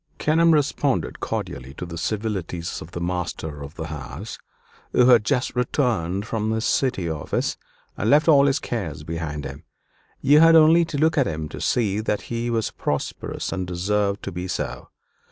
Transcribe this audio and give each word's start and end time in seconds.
Kenelm 0.17 0.51
responded 0.51 1.19
cordially 1.19 1.75
to 1.75 1.85
the 1.85 1.95
civilities 1.95 2.81
of 2.81 2.89
the 2.89 2.99
master 2.99 3.61
of 3.61 3.75
the 3.75 3.85
house, 3.85 4.39
who 4.93 5.05
had 5.09 5.23
just 5.23 5.55
returned 5.55 6.25
from 6.25 6.49
his 6.49 6.65
city 6.65 7.07
office, 7.07 7.55
and 7.95 8.09
left 8.09 8.27
all 8.27 8.47
its 8.47 8.57
cares 8.57 9.03
behind 9.03 9.45
him. 9.45 9.63
You 10.19 10.39
had 10.39 10.55
only 10.55 10.85
to 10.85 10.97
look 10.97 11.19
at 11.19 11.27
him 11.27 11.47
to 11.49 11.61
see 11.61 11.99
that 11.99 12.21
he 12.33 12.49
was 12.49 12.71
prosperous 12.71 13.51
and 13.51 13.67
deserved 13.67 14.23
to 14.23 14.31
be 14.31 14.47
so. 14.47 14.89